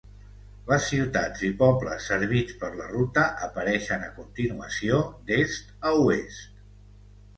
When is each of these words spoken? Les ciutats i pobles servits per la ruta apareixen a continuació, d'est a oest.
Les 0.69 0.85
ciutats 0.91 1.43
i 1.47 1.49
pobles 1.59 2.07
servits 2.13 2.57
per 2.63 2.71
la 2.79 2.87
ruta 2.93 3.27
apareixen 3.49 4.07
a 4.07 4.11
continuació, 4.19 5.03
d'est 5.29 5.71
a 5.91 5.97
oest. 6.07 6.49